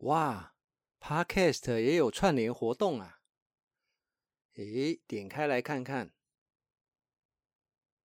[0.00, 0.54] 哇
[1.00, 3.20] ，Podcast 也有串联活动啊！
[4.56, 6.12] 诶，点开来看看，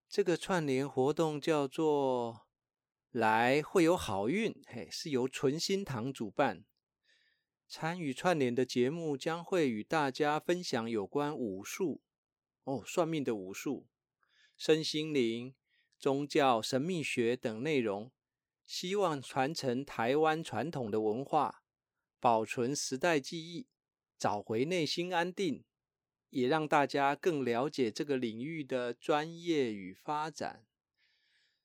[0.07, 2.47] 这个串联活动叫做
[3.11, 6.67] “来会有好运”，嘿，是由纯心堂主办。
[7.67, 12.03] 参与串联的节目将会与大家分享有关武术、
[12.65, 13.89] 哦，算命的武术、
[14.59, 15.55] 身心灵、
[15.99, 18.13] 宗教、神秘学等内容。
[18.67, 21.63] 希望传承台湾传统的文化，
[22.21, 23.67] 保存时代记忆，
[24.19, 25.65] 找回内心安定，
[26.31, 30.65] 也让大家更了解这个领域的专业与发展。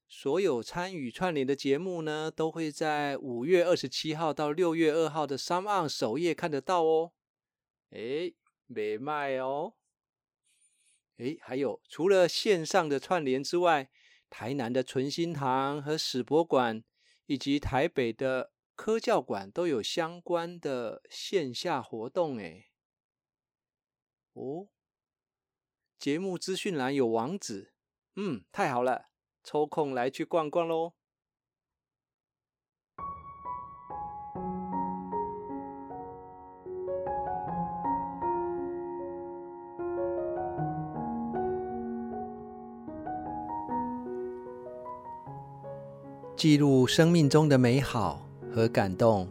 [0.08, 7.14] 所有参与串联的节目呢，都会在五月二十七号到六月二号的 SoundOn 首页看得到哦。
[7.90, 8.36] 诶，
[8.68, 9.74] 没卖哦。
[11.18, 13.90] 诶，还有除了线上的串联之外，
[14.30, 16.84] 台南的纯心堂和史博馆。
[17.26, 22.70] 以及台北的科教馆都有相关的线下活动诶。
[24.34, 24.68] 哦，
[26.00, 27.74] 节目资讯栏有网址，
[28.16, 29.10] 嗯，太好了，
[29.44, 30.94] 抽空来去逛逛喽。
[46.36, 49.28] 记录生命中的美好和感动，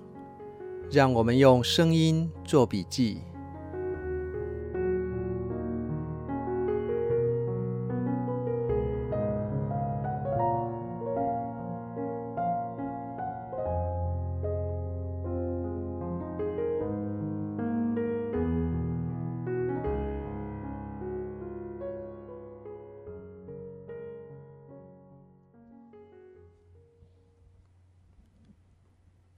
[0.91, 3.19] 让我们用声音做笔记。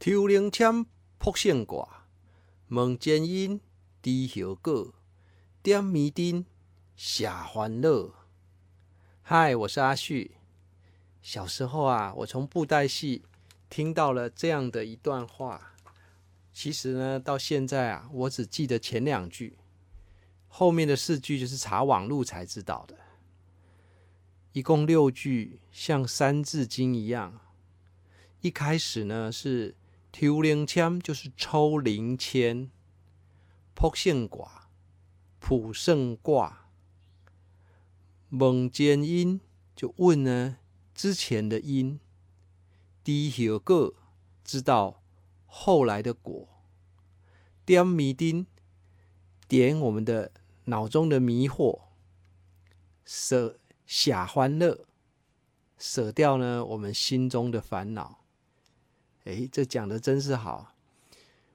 [0.06, 0.84] 抽灵签
[1.16, 2.04] 卜胜卦，
[2.68, 3.58] 问前因，
[4.02, 4.10] 知
[4.44, 4.92] 后果，
[5.62, 6.44] 点迷津，
[6.94, 8.12] 舍烦恼。
[9.22, 10.32] 嗨，我是阿旭。
[11.22, 13.24] 小时候啊，我从布袋戏
[13.70, 15.74] 听到了这样的一段话。
[16.52, 19.56] 其实呢，到现在啊，我只记得前两句，
[20.48, 22.98] 后面的四句就是查网路才知道的。
[24.52, 27.40] 一共六句，像三字经一样。
[28.42, 29.74] 一开始呢是。
[30.16, 32.70] 抽灵签就是抽灵签，
[33.74, 34.68] 卜胜卦，
[35.40, 36.68] 卜胜卦，
[38.30, 39.40] 问前因
[39.74, 40.58] 就问呢
[40.94, 41.98] 之前的因，
[43.02, 43.92] 知后果
[44.44, 45.02] 知道
[45.46, 46.48] 后来的果，
[47.66, 48.46] 点迷津
[49.48, 50.30] 点我们的
[50.66, 51.80] 脑中的迷惑，
[53.04, 54.86] 舍舍欢乐
[55.76, 58.23] 舍掉呢我们心中的烦恼。
[59.24, 60.74] 哎，这讲的真是好。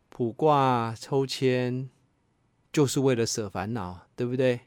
[0.10, 1.90] 卜卦抽签
[2.74, 4.62] 就是为了舍烦恼，对不对？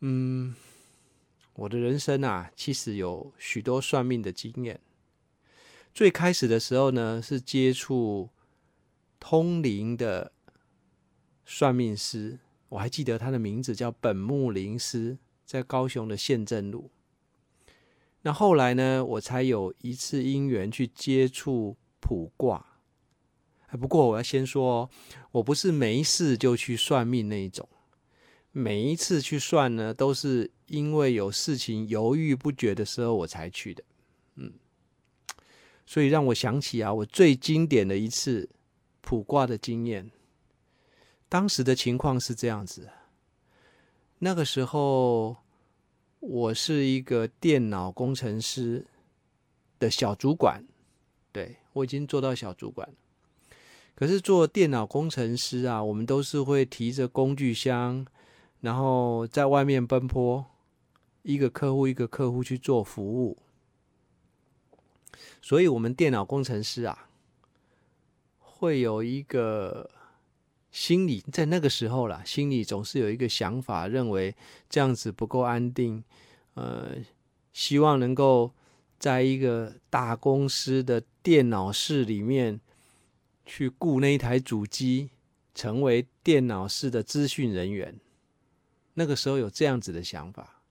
[0.00, 0.54] 嗯，
[1.54, 4.80] 我的人生啊，其实有许多算命的经验。
[5.92, 8.28] 最开始的时候呢，是接触
[9.18, 10.30] 通灵的
[11.44, 16.90] 算命师，我还记得他的名字叫本木灵师，在高雄的县政路。
[18.22, 22.64] 那后来呢，我才有一次因缘去接触卜卦。
[23.80, 24.90] 不过我要先说，
[25.30, 27.68] 我不是没事就去算命那一种。
[28.50, 33.84] 每一次去算呢，都是因为有事情犹豫不决的时候我才去的。
[34.34, 34.52] 嗯，
[35.86, 38.48] 所以让我想起啊，我最经典的一次
[39.00, 40.10] 卜卦的经验。
[41.28, 42.90] 当时的情况是这样子，
[44.18, 45.36] 那个时候。
[46.20, 48.84] 我是一个电脑工程师
[49.78, 50.64] 的小主管，
[51.32, 52.88] 对，我已经做到小主管。
[53.94, 58.06] 可是做电脑工程师啊，我们都是会提着工具箱，
[58.60, 60.46] 然后在外面奔波，
[61.22, 63.38] 一个客户一个客户去做服务。
[65.40, 67.08] 所以，我们电脑工程师啊，
[68.38, 69.90] 会有一个。
[70.78, 74.32] 心里在那个时候啦，心里总是有一个想法，认为
[74.70, 76.04] 这样子不够安定，
[76.54, 76.94] 呃，
[77.52, 78.52] 希望能够
[78.96, 82.60] 在一个大公司的电脑室里面
[83.44, 85.10] 去雇那一台主机，
[85.52, 87.98] 成为电脑室的资讯人员。
[88.94, 90.62] 那个时候有这样子的想法，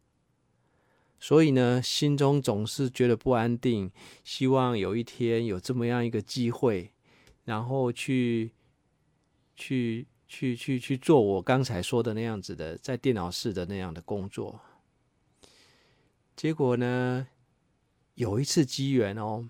[1.20, 3.92] 所以呢，心中总是觉得不安定，
[4.24, 6.94] 希望有一天有这么样一个机会，
[7.44, 8.54] 然后去。
[9.58, 14.62] 去去去去做我刚才说的那样子的，在电脑室的那样的工作。
[16.36, 17.28] 结果呢，
[18.14, 19.50] 有一次机缘哦，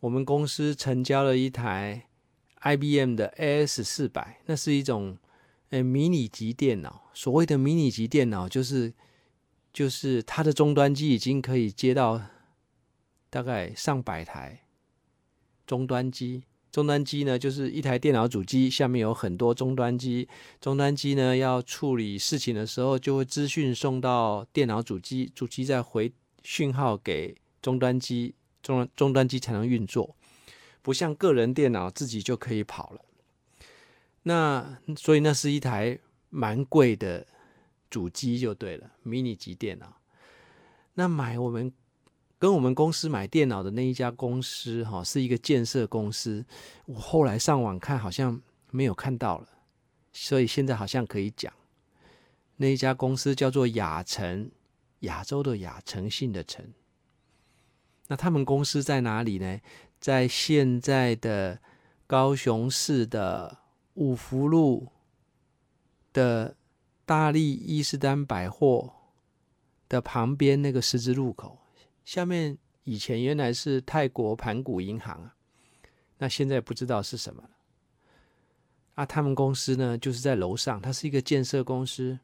[0.00, 2.08] 我们公司成交了一台
[2.60, 5.16] IBM 的 AS 四百，那是一种
[5.70, 7.10] 呃迷你级电脑。
[7.14, 8.92] 所谓的迷你级电脑，就是
[9.72, 12.20] 就是它的终端机已经可以接到
[13.30, 14.62] 大概上百台
[15.64, 16.44] 终端机。
[16.72, 20.26] 终端机呢，就是一台电脑主机下面有很多终端机，
[20.58, 26.10] 终端机呢要处理事情的时候，就会资讯送到电脑主机，主机再回
[26.42, 30.16] 讯号给终端机，终端终端机才能运作。
[30.80, 33.00] 不像个人电脑自己就可以跑了。
[34.22, 35.98] 那所以那是一台
[36.30, 37.26] 蛮贵的
[37.90, 39.98] 主机就对了，迷你级电脑。
[40.94, 41.70] 那买我们。
[42.42, 46.44] 跟我们公司买电脑的那一家公司，哈，是一个建设公司。
[46.86, 48.42] 我后来上网看，好像
[48.72, 49.46] 没有看到了，
[50.12, 51.52] 所以现在好像可以讲。
[52.56, 54.50] 那一家公司叫做亚诚，
[55.02, 56.66] 亚洲的亚诚信的诚。
[58.08, 59.60] 那他们公司在哪里呢？
[60.00, 61.60] 在现在的
[62.08, 63.56] 高雄市的
[63.94, 64.88] 五福路
[66.12, 66.56] 的
[67.06, 68.92] 大利伊斯丹百货
[69.88, 71.56] 的旁边那个十字路口。
[72.04, 75.34] 下面以前原来是泰国盘古银行啊，
[76.18, 77.50] 那现在不知道是什么了。
[78.94, 82.18] 啊，他们公司呢就是在楼上，它是一个建设公司。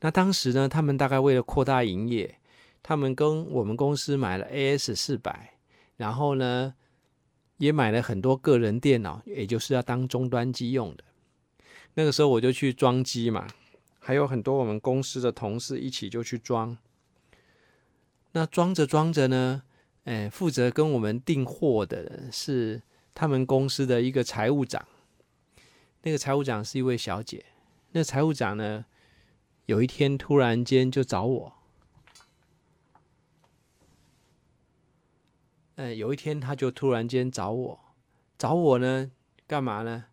[0.00, 2.38] 那当时呢，他们大概为了扩大营业，
[2.82, 5.54] 他们跟我们公司买了 AS 四百，
[5.96, 6.74] 然后呢
[7.56, 11.04] 也买了很多个人电脑，也就是要当终端机用的。
[11.94, 13.46] 那个时候我就去装机嘛，
[13.98, 16.76] 还有很多我们公司的同事一起就去装。
[18.34, 19.62] 那装着装着呢，
[20.04, 22.82] 哎，负责跟我们订货的是
[23.14, 24.88] 他们公司的一个财务长。
[26.02, 27.44] 那个财务长是一位小姐。
[27.92, 28.86] 那财务长呢，
[29.66, 31.52] 有一天突然间就找我。
[35.76, 37.80] 哎，有一天他就突然间找我，
[38.38, 39.10] 找我呢，
[39.46, 40.06] 干嘛呢？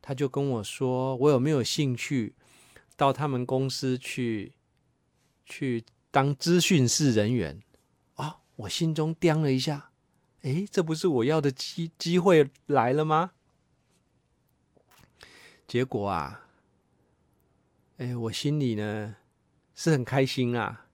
[0.00, 2.34] 他就跟我说，我有没有兴趣
[2.96, 4.54] 到他们公司去，
[5.44, 5.84] 去。
[6.10, 7.60] 当资讯室人员
[8.14, 9.90] 啊，我心中掂了一下，
[10.42, 13.32] 诶，这不是我要的机机会来了吗？
[15.68, 16.46] 结果啊，
[17.98, 19.16] 诶，我心里呢
[19.74, 20.86] 是很开心啊，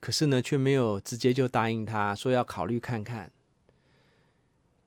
[0.00, 3.30] 可是呢却没有直接就答应他说要考虑看看。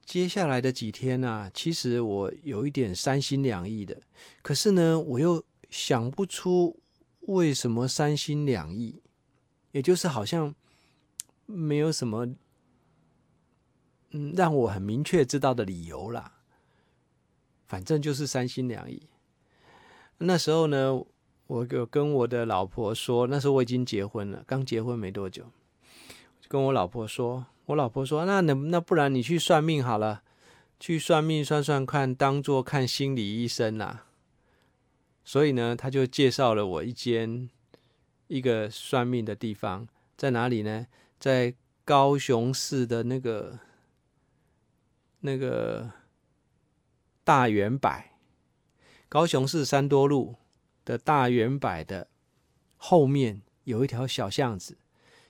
[0.03, 4.01] 接下来的几天呢，其实我有一点三心两意的，
[4.41, 6.77] 可是呢我又想不出
[7.21, 9.01] 为什么三心两意。
[9.71, 10.53] 也就是好像
[11.45, 12.25] 没有什么，
[14.11, 16.39] 嗯，让我很明确知道的理由啦。
[17.65, 19.07] 反正就是三心两意。
[20.17, 21.01] 那时候呢，
[21.47, 25.43] 我就跟我的老婆说，那时候我已经结婚了，刚结婚没多久，
[26.41, 30.21] 就跟我老婆说，我老婆说，那那那不然你去算命好了，
[30.79, 34.05] 去算命算算看，当做看心理医生啦。
[35.23, 37.49] 所以呢，他就介绍了我一间。
[38.31, 39.85] 一个算命的地方
[40.15, 40.87] 在哪里呢？
[41.19, 43.59] 在高雄市的那个
[45.19, 45.91] 那个
[47.25, 48.05] 大圆柏，
[49.09, 50.37] 高雄市三多路
[50.85, 52.07] 的大圆柏的
[52.77, 54.77] 后面有一条小巷子，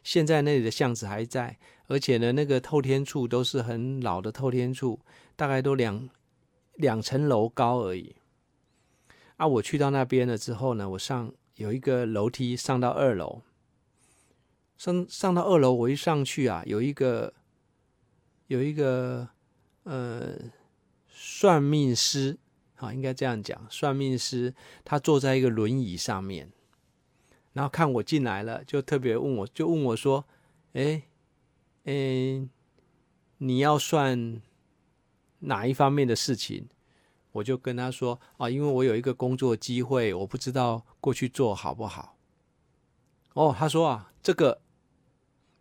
[0.03, 1.57] 现在那里的巷子还在，
[1.87, 4.99] 而且呢，那个透天厝都是很老的透天厝，
[5.35, 6.07] 大概都两
[6.75, 8.15] 两层楼高而已。
[9.37, 11.33] 啊，我去到那边了之后呢，我上。
[11.61, 13.43] 有一个楼梯上到二楼，
[14.77, 17.31] 上上到二楼，我一上去啊，有一个
[18.47, 19.29] 有一个
[19.83, 20.33] 呃
[21.07, 22.39] 算命师，
[22.73, 26.51] 好，应该这样讲，算命师他坐在一个轮椅上面，
[27.53, 30.25] 然后看我进来了，就特别问我，就问我说
[30.73, 31.03] ：“哎，
[31.83, 32.41] 哎，
[33.37, 34.41] 你要算
[35.41, 36.67] 哪一方面的事情？”
[37.33, 42.17] 我就跟他说啊，因为我有一个工作机会，我不知道过去做好不好。
[43.33, 44.61] 哦，他说啊，这个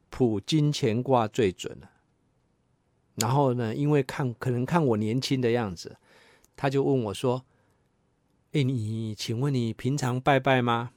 [0.09, 1.91] 卜金钱卦最准了。
[3.17, 5.99] 然后呢，因为看可能看我年轻的样子，
[6.57, 7.45] 他就问我说
[8.53, 10.91] ：“哎，你请问你平常拜拜吗？”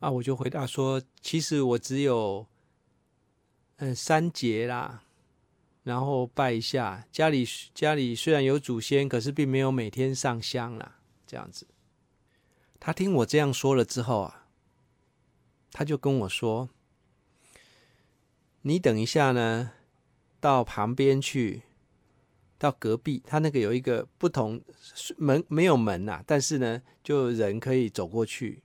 [0.00, 2.46] 啊，我就回答说：“其实我只有
[3.76, 5.04] 嗯三节啦。”
[5.86, 10.96] 然后拜一下家里，家里虽然有祖先，可是并没有每天上香啦。
[11.28, 11.64] 这样子，
[12.80, 14.48] 他听我这样说了之后啊，
[15.70, 16.68] 他就跟我说
[18.62, 19.70] ：“你等一下呢，
[20.40, 21.62] 到旁边去，
[22.58, 24.60] 到隔壁，他那个有一个不同
[25.16, 28.60] 门，没有门呐，但是呢，就人可以走过去，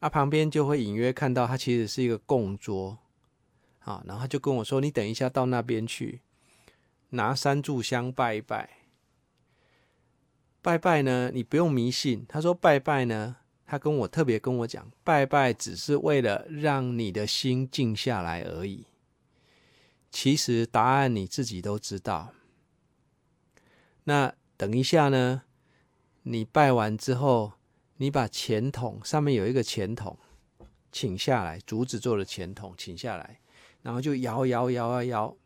[0.00, 2.98] 啊，旁边就会隐约看到，它其实是一个供桌，
[3.78, 6.22] 啊，然后他就跟我说：你等一下到那边去。”
[7.10, 8.70] 拿三炷香拜一拜，
[10.62, 12.24] 拜拜呢，你不用迷信。
[12.28, 13.36] 他说拜拜呢，
[13.66, 18.86] 他跟我特别跟我讲，拜拜只是为了让你的心静下来而已。
[20.10, 22.32] 其实答案你自己都知道。
[24.04, 25.42] 那等一下呢，
[26.22, 27.52] 你拜完之后，
[27.96, 30.18] 你把钱筒上面有一个钱筒，
[30.90, 33.40] 请下来，竹子做的钱筒，请下来，
[33.82, 35.36] 然后就摇摇摇摇摇，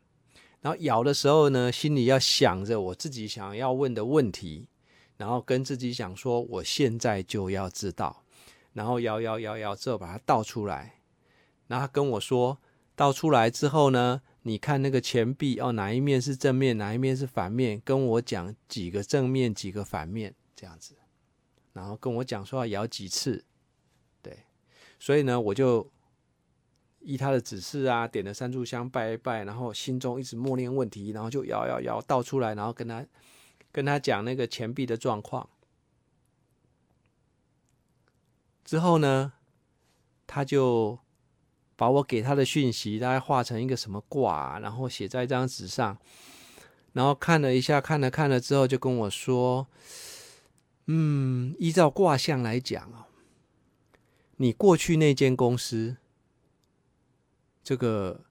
[0.65, 4.67] 然后摇的时候呢，心里要想着我自己想要问的问题。
[5.15, 8.23] 然后跟自己讲说，我现在就要知道。
[8.73, 10.95] 然后摇摇摇摇之后，把它倒出来。
[11.67, 12.57] 然后跟我说，
[12.95, 17.79] 倒出来之后呢，你看那个钱币哦，哪一面是正面，哪一面是反面？
[17.85, 20.95] 跟我讲几个正面，几个反面，这样子。
[21.73, 23.45] 然后跟我讲说要摇几次，
[24.23, 24.35] 对。
[24.99, 25.87] 所以呢，我就
[27.05, 33.05] 依他的指示啊，点了三炷香拜一拜，然后心中一直默念问题，然后就摇摇摇倒出来，然后跟他。
[33.71, 35.49] 跟他讲那个钱币的状况
[38.63, 39.33] 之后呢，
[40.25, 40.97] 他就
[41.75, 45.97] 把我给他的讯息大概画成一个什么卦，然后写在一张纸上，
[46.93, 49.67] 然后看了一下，看了看了之后，就跟我说
[50.87, 53.09] ：“嗯，依照卦象来讲啊，
[54.37, 55.97] 你过去那间公司，
[57.65, 58.21] 这个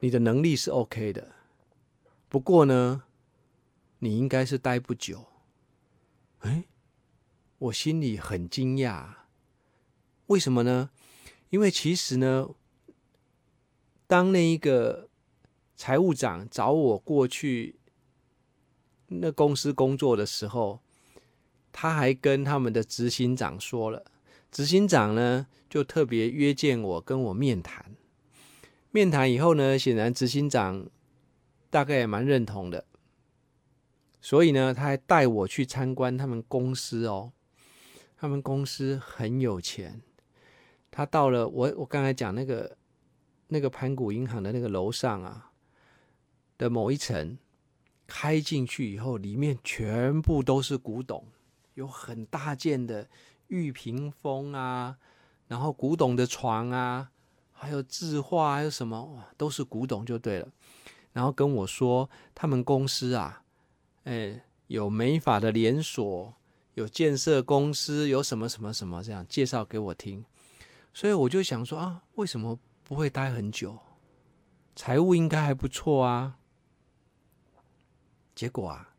[0.00, 1.32] 你的能力是 OK 的，
[2.28, 3.04] 不过呢。”
[4.00, 5.24] 你应该是待不久，
[6.40, 6.64] 哎，
[7.56, 9.06] 我心里很惊讶，
[10.26, 10.90] 为什么呢？
[11.48, 12.50] 因为其实呢，
[14.06, 15.08] 当那一个
[15.74, 17.76] 财务长找我过去
[19.06, 20.80] 那公司工作的时候，
[21.72, 24.04] 他还跟他们的执行长说了，
[24.56, 27.94] 执行长呢就特别约见我，跟我面谈。
[28.90, 30.88] 面谈以后呢，显然执行长
[31.68, 32.86] 大概也蛮认同的。
[34.22, 37.34] 所以呢，他还带我去参观他们公司哦。
[38.16, 40.00] 他们公司很有钱。
[40.90, 42.78] 他到了我我刚才讲那个
[43.48, 45.52] 那个盘古银行的那个楼上啊
[46.56, 47.36] 的某一层，
[48.06, 51.26] 开进去以后，里面全部都是古董，
[51.74, 53.06] 有很大件的
[53.48, 54.96] 玉屏风啊，
[55.48, 57.10] 然后古董的床啊，
[57.52, 60.48] 还有字画，还有什么哇，都是古董就对了。
[61.12, 63.42] 然后跟我说，他们公司啊。
[64.04, 66.34] 哎，有美法的连锁，
[66.74, 70.24] 有建设公司，有什么什么什么这样介绍给我听，
[70.94, 73.78] 所以我就想说啊，为什么不会待很久？
[74.76, 76.38] 财务应该还不错啊。
[78.34, 78.94] 结果啊，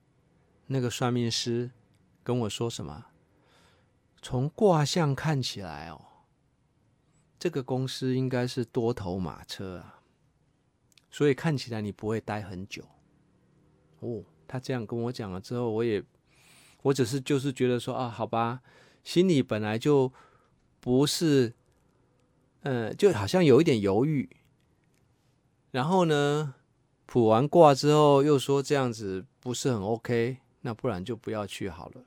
[0.65, 1.71] 那个算命师
[2.23, 3.05] 跟我说什么？
[4.29, 6.01] 从卦象看起来哦，
[7.39, 10.01] 这个公司应该是多头马车啊，
[11.09, 12.83] 所以看起来你不会待很久
[14.01, 14.21] 哦。
[14.45, 16.03] 他这样跟我讲了之后，我也，
[16.81, 18.61] 我只是就是觉得说啊，好吧，
[19.01, 20.11] 心里本来就
[20.81, 21.53] 不是，
[22.63, 24.29] 嗯，就好像有一点犹豫。
[25.71, 26.55] 然后呢，
[27.05, 32.03] 卜完卦之后又说这样子不是很 OK，那不然就不要去好了。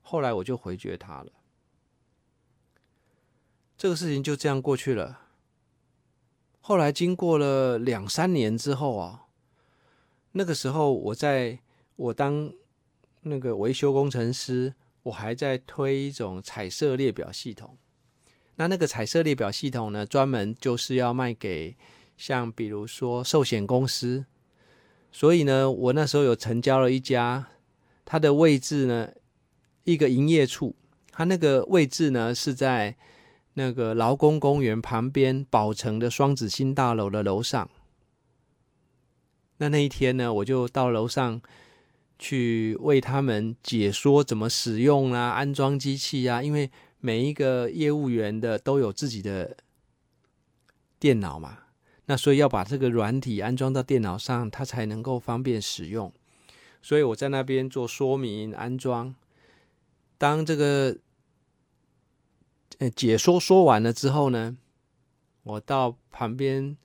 [0.00, 1.32] 后来我就回绝他了。
[3.78, 5.20] 这个事情就这样过去了。
[6.60, 9.22] 后来经过了两三年之后啊，
[10.32, 11.60] 那个时候我在。
[11.98, 12.52] 我当
[13.22, 17.76] 那个维修工程师，我还在推一种彩色列表系统。
[18.54, 21.76] 那那个彩色列表系统呢，专门就是要卖给
[22.16, 24.26] 像比如说寿险公司。
[25.10, 27.48] 所以呢，我那时候有成交了一家，
[28.04, 29.10] 它的位置呢，
[29.82, 30.76] 一个营业处，
[31.10, 32.96] 它那个位置呢是在
[33.58, 37.68] 那个劳工公园旁边宝城的双子星大楼的楼上。
[39.58, 41.42] 那那一天呢，我就到楼上。
[42.20, 49.56] 去为他们解说怎么使用啊，安装机器啊，因为每一个业务员的都有自己的
[50.98, 51.58] 电脑嘛，
[52.06, 56.12] 那所以要把这个软体安装到电脑上，它才能够方便使用。
[56.82, 59.14] 所以我在那边做说明安装。
[60.18, 60.96] 当这个
[62.94, 64.56] 解说说完了之后呢，
[65.42, 66.76] 我到旁边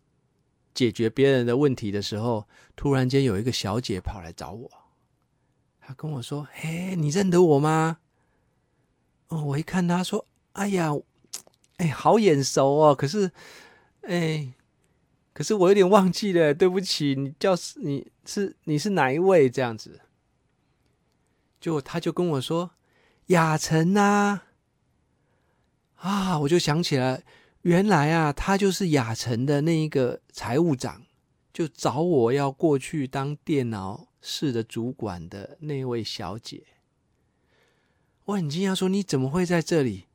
[0.73, 4.71] 解决别人的问题的时候，突然间有一个小姐跑来找我。
[5.79, 7.99] 她跟我说：“嘿，你认得我吗？”
[9.29, 10.91] 哦，我一看她说：“哎呀，
[11.77, 12.95] 哎，好眼熟哦。
[12.95, 13.31] 可是，
[14.01, 14.53] 哎，
[15.33, 17.13] 可是我有点忘记了，对不起。
[17.15, 19.49] 你叫你是你是哪一位？
[19.49, 19.99] 这样子，
[21.59, 22.71] 就她就跟我说
[23.27, 24.41] ：‘雅晨呐。’
[26.03, 27.23] 啊，我就想起来，
[27.61, 31.01] 原来啊，他就是雅晨的那一个财务长，
[31.53, 34.07] 就找我要过去当电脑。
[34.25, 36.63] 室的，主管的那位小姐，
[38.23, 40.05] 我很惊讶，说你怎么会在这里？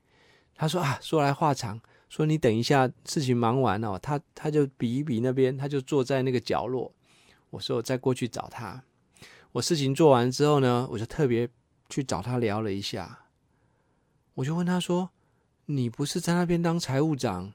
[0.54, 1.78] 他说啊，说来话长，
[2.08, 6.90] 说你等一下事情忙完哦，他他就比一比那边，他就坐在那个角落。
[7.50, 8.82] 我说我再过去找他。
[9.52, 11.46] 我事情做完之后呢，我就特别
[11.90, 13.26] 去找他聊了一下。
[14.36, 15.10] 我就问他说
[15.70, 17.52] ：“你不是在那边当财务长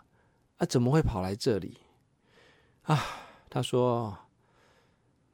[0.58, 0.66] 啊？
[0.68, 1.80] 怎么会跑来这里？”
[2.86, 3.04] 啊，
[3.50, 4.20] 他说：“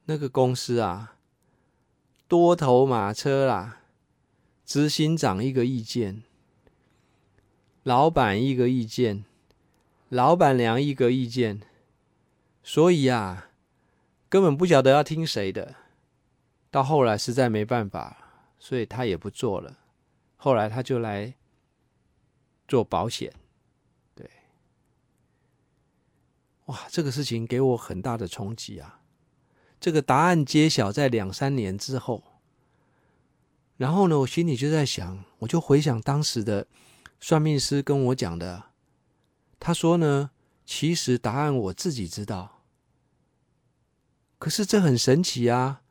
[0.06, 1.16] 那个公司啊，
[2.26, 3.80] 多头马车啦，
[4.64, 6.22] 执行长一个意见。”
[7.82, 9.24] 老板一个意见，
[10.08, 11.60] 老板娘一个意见，
[12.62, 13.50] 所以啊，
[14.28, 15.74] 根本不晓得要听谁的。
[16.70, 18.16] 到后来实在没办法，
[18.58, 19.78] 所以他也不做了。
[20.36, 21.34] 后来他就来
[22.70, 23.32] 做保险。
[24.14, 24.30] 对，
[26.66, 29.00] 哇，这个事情给我很大的冲击啊！
[29.80, 32.22] 这个答案揭晓在两三年之后，
[33.76, 36.68] 然后呢，我心里就在想，我就回想当时的。
[37.22, 38.70] 算命师跟我讲的，
[39.58, 40.30] 他说呢，
[40.64, 42.62] 其实答案我自己知道，
[44.38, 45.82] 可是这很神奇啊，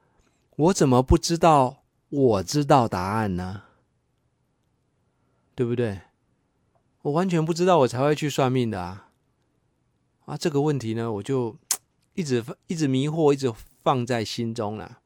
[0.56, 3.64] 我怎么不知道我知道答案呢？
[5.54, 6.02] 对不对？
[7.10, 9.10] 我完全不知道，我才会去算命的啊！
[10.26, 11.58] 啊，这个问题呢，我就
[12.14, 13.52] 一直一直迷惑，一直
[13.84, 15.00] 放在心中了。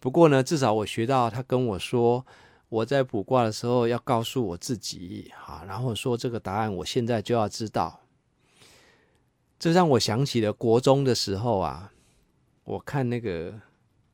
[0.00, 2.26] 不过呢，至少我学到他跟我说。
[2.68, 8.00] 我在卜卦的时候要告诉我自己，啊，然后说这个答案我现在就要知道。
[9.58, 11.92] 这让我想起了国中的时候啊，
[12.64, 13.60] 我看那个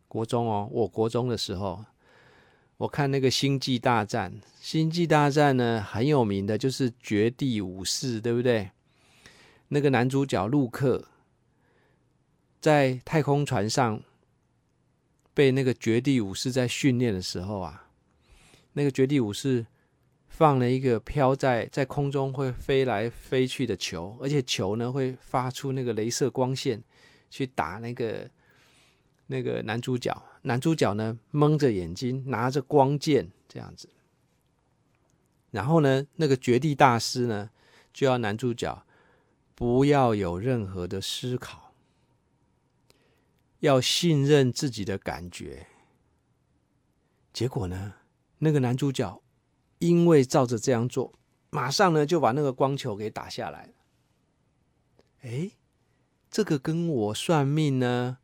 [0.09, 1.85] 国中哦，我国中的时候，
[2.79, 8.71] 我看那个《星际大战》，《星际大战》呢很有名的就是绝地武士，对不对？
[9.69, 11.09] 那个男主角陆克
[12.61, 14.01] 在太空船上
[15.35, 17.85] 被那个绝地武士在训练的时候啊。
[18.75, 19.67] 那个绝地武士
[20.29, 26.81] 放了一个飘在在空中会飞来飞去的球，而且球呢会发出那个镭射光线
[27.29, 28.31] 去打那个
[29.29, 30.23] 那个男主角。
[30.43, 33.89] 男主角呢蒙着眼睛，拿着光剑这样子。
[35.51, 37.51] 然后呢，那个绝地大师呢
[37.93, 38.85] 就要男主角
[39.55, 41.73] 不要有任何的思考，
[43.61, 45.67] 要信任自己的感觉。
[47.33, 47.95] 结果呢？
[48.39, 49.21] 那个男主角
[49.79, 51.13] 因为照着这样做，
[51.51, 53.73] 马上呢就把那个光球给打下来了。
[55.23, 55.51] 哎，
[56.31, 58.19] 这个跟我算命呢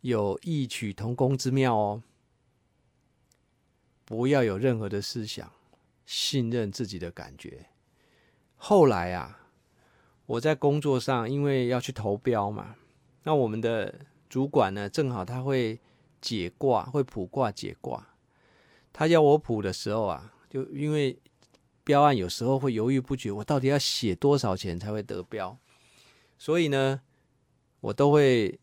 [0.00, 2.02] 有异曲同工之妙哦。
[4.04, 5.50] 不要有任何的思想，
[6.04, 7.66] 信任自己的感觉。
[8.54, 9.48] 后来啊，
[10.26, 12.76] 我在工作上因为要去投标嘛，
[13.24, 15.80] 那我们的主管呢正好他会
[16.20, 18.06] 解卦，会卜卦解卦。
[18.92, 21.18] 他要我卜的时候啊，就因为
[21.82, 25.58] 标案有时候会犹豫不决，我到底要写多少钱才会得标？
[26.38, 27.00] 所以呢，
[27.80, 28.58] 我都会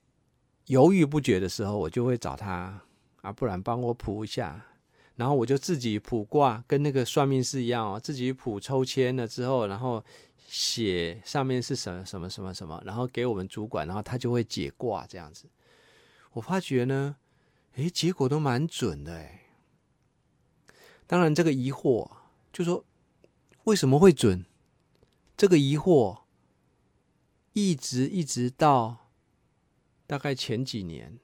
[0.67, 2.81] 犹豫不决的时候，我就会找他
[3.21, 4.65] 啊，不然帮我卜一下。
[5.15, 10.03] 然后我就自己卜卦，跟那个算命师一样哦，自己卜抽签了之后，然后
[10.47, 15.45] 写上面是什么什么什么什么，然后给我们主管，然后他就会解卦这样子。
[16.31, 17.17] 我发觉呢，
[17.75, 19.41] 诶，结果都蛮准的诶。
[21.05, 22.09] 当然，这个疑惑
[22.51, 22.83] 就说
[23.65, 24.45] 为什么会准？
[25.37, 26.21] 这个疑惑
[27.53, 29.02] 一直一直到
[30.05, 31.17] 大概前几年，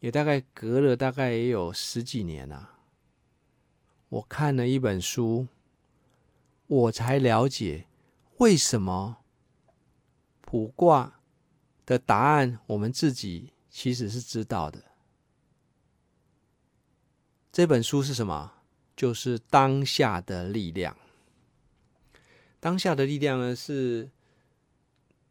[0.00, 2.78] 也大概隔了大概也有十几年了。
[4.08, 5.48] 我看了一本书，
[6.66, 7.86] 我才了解
[8.38, 9.18] 为什么
[10.40, 11.20] 卜卦
[11.86, 14.84] 的答案，我们自己其实是知道的。
[17.50, 18.52] 这本书是什么？
[18.94, 20.96] 就是当下的力量。
[22.60, 24.10] 当下的力量呢，是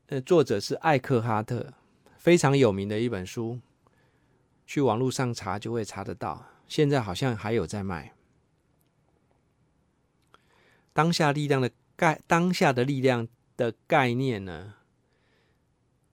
[0.08, 1.73] 呃，作者是艾克哈特，
[2.22, 3.60] 非常有名的一本书，
[4.68, 6.46] 去网络上查就会查得到。
[6.68, 8.14] 现在好像还有在卖。
[10.94, 14.76] 当下力量的概，当下的力量的概念呢，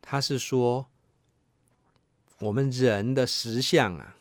[0.00, 0.88] 它是说
[2.38, 4.16] 我们人的实相啊，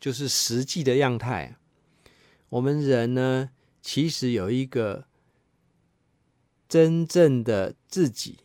[0.00, 1.54] 就是实际的样态。
[2.48, 5.06] 我们人呢，其实有一个
[6.68, 8.40] 真正的自己，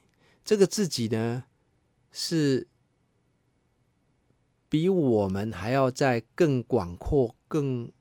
[0.46, 1.46] 这个自己呢，
[2.12, 2.68] 是
[4.74, 7.92] 比我们还要再更广阔、更，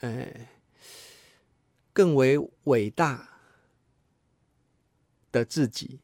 [0.00, 0.48] 呃，
[1.92, 3.38] 更为伟大
[5.30, 6.00] 的自己。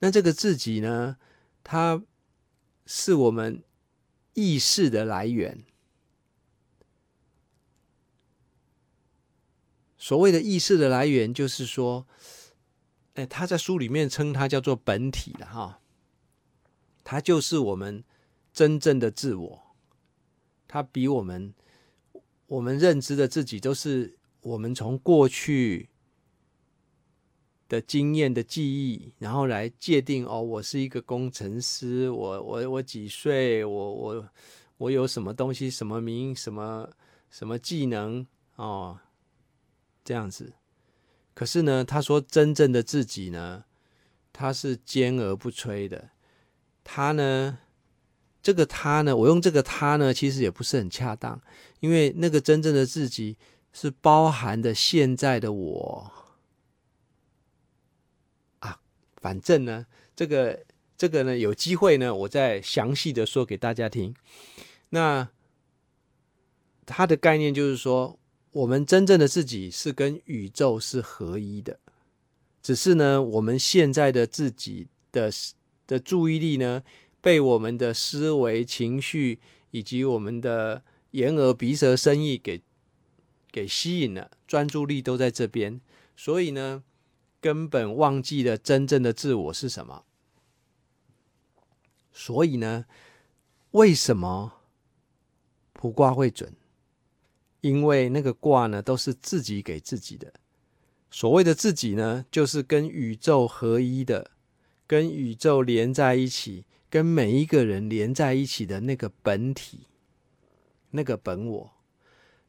[0.00, 1.16] 那这个自己呢，
[1.64, 2.02] 它
[2.84, 3.64] 是我们
[4.34, 5.64] 意识的来源。
[9.96, 12.06] 所谓的意识的来源，就是说，
[13.14, 15.80] 哎，他在书里面称它叫做本体了哈，
[17.02, 18.04] 它就是我们
[18.60, 19.62] 真正的自我，
[20.68, 21.54] 它比我们
[22.46, 25.88] 我们认知的自己都是我们从过去
[27.70, 34.28] 的经验的记忆，然后来界定哦，我是一个工程师，我我我几岁，我我
[34.76, 36.90] 我有什么东西，什么名，什么
[37.30, 39.00] 什么技能哦，
[40.04, 40.52] 这样子。
[41.32, 43.64] 可是呢，他说真正的自己呢，
[44.34, 46.10] 他是坚而不摧的。
[46.84, 47.60] 他呢，
[48.42, 51.40] 这个他呢，我用这个他呢，其实也不是很恰当，
[51.80, 53.36] 因为那个真正的自己
[53.72, 56.12] 是包含的现在的我。
[58.60, 58.80] 啊
[59.20, 60.64] 反正呢，这个
[60.96, 64.14] 这个呢，有机会呢，我再详细的说给大家听。
[64.88, 65.28] 那
[66.86, 68.18] 它的概念就是说，
[68.52, 71.78] 我们真正的自己是跟宇宙是合一的，
[72.62, 75.30] 只是呢，我们现在的自己的
[75.86, 76.82] 的注意力呢，
[77.20, 82.62] 被我们的思维、情绪以及我们的眼、耳、鼻、舌、身、意给
[83.50, 85.80] 给吸引了，专注力都在这边，
[86.16, 86.82] 所以呢。
[87.42, 90.04] 根本忘记了真正的自我是什么，
[92.12, 92.84] 所以呢，
[93.70, 94.60] 为什么
[95.72, 96.52] 卜卦会准？
[97.62, 100.34] 因为那个卦呢，都是自己给自己的。
[101.10, 104.32] 所谓的自己呢，就是跟宇宙合一的，
[104.86, 109.86] 跟宇宙连在一起，跟每一个人连在一起的那个本体，
[110.90, 111.72] 那个本我。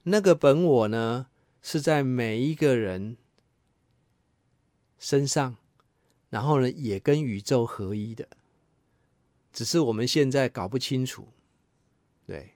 [0.03, 1.27] 那个本我呢，
[1.61, 3.17] 是在每一个人。
[4.97, 5.57] 身上，
[6.29, 8.27] 然后呢，也跟宇宙合一的，
[9.51, 11.27] 只是我们现在搞不清楚。
[12.27, 12.51] 对，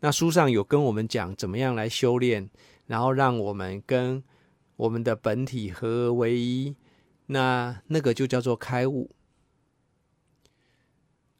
[0.00, 2.50] 那书上有跟我们讲怎么样来修炼，
[2.86, 4.20] 然后让我们跟
[4.74, 6.74] 我们的本体合而为一，
[7.26, 9.10] 那那个就叫做开悟。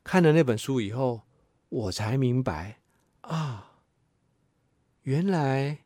[0.07, 1.23] 看了那本书以后，
[1.69, 2.79] 我才明白
[3.23, 3.81] 啊，
[5.03, 5.79] 原来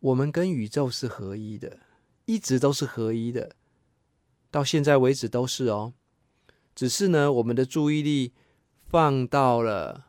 [0.00, 1.80] 我们跟宇宙是合一的。
[2.24, 3.54] 一直都是合一的，
[4.50, 5.92] 到现在为止都是哦。
[6.74, 8.32] 只是呢，我们的注意力
[8.82, 10.06] 放到了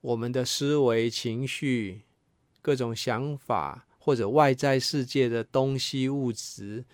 [0.00, 2.02] 我们的思维、情绪、
[2.62, 6.84] 各种想法或者外在世界的东西、物质，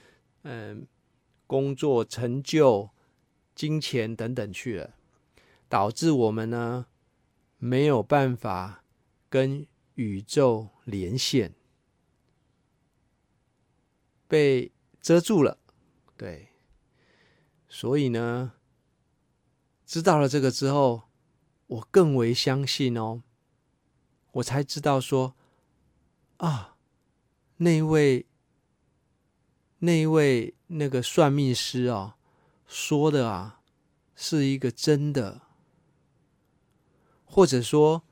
[0.44, 0.87] 嗯，
[1.46, 2.88] 工作成就、
[3.54, 4.94] 金钱等等去了，
[5.70, 6.85] 导致我们呢
[7.56, 8.85] 没有办法
[9.30, 11.54] 跟宇宙连线。
[14.28, 15.59] 被遮住了，
[16.16, 16.50] 对，
[17.68, 18.52] 所以呢，
[19.85, 21.04] 知道了这个之后，
[21.66, 23.22] 我更为相信哦，
[24.33, 25.35] 我才知道说，
[26.37, 26.76] 啊，
[27.56, 28.26] 那位
[29.78, 32.16] 那位那个算命师啊，
[32.68, 33.62] 说的啊，
[34.14, 35.42] 是一个真的，
[37.30, 38.02] 或者说，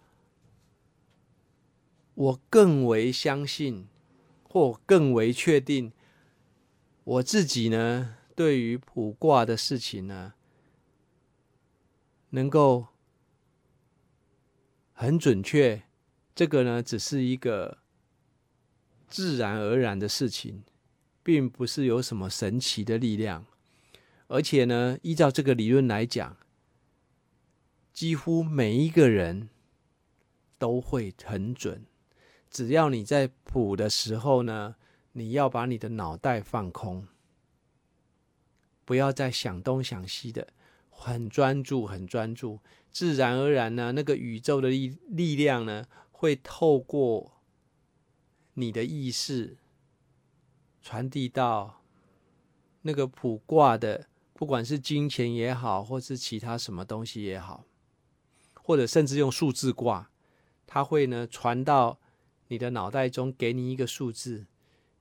[2.14, 3.88] 我更为相信，
[4.44, 5.92] 或更为确定。
[7.02, 10.34] 我自己呢，对于卜卦的事情呢，
[12.30, 12.86] 能够
[14.92, 15.82] 很准确，
[16.34, 17.78] 这个呢，只是一个
[19.08, 20.62] 自然而然的事情，
[21.24, 23.44] 并不是有什么神奇的力量。
[24.28, 26.36] 而且呢，依照这个理论来讲，
[27.98, 29.48] 几乎每一个人
[30.56, 31.84] 都会很准，
[32.48, 34.76] 只要你在卜的时候呢。
[35.12, 37.08] 你要把你的脑袋放空，
[38.84, 40.46] 不要再想东想西的，
[40.90, 47.40] 很专注，很专注，自然而然呢，那个宇宙的力力量呢，会透过
[48.54, 49.56] 你的意识
[50.80, 51.82] 传递到
[52.82, 57.64] 那个卜卦的，不管是金钱也好，或是其他什么东西也好，
[58.68, 60.10] 或者甚至用数字卦，
[60.66, 61.98] 它会呢传到
[62.48, 64.44] 你的脑袋中，给你一个数字。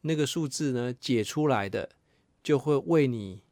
[0.04, 1.90] 那个数字呢，解出来的
[2.42, 3.44] 就会为你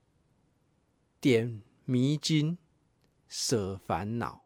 [1.19, 2.57] 点迷津、
[3.27, 4.44] 舍烦恼。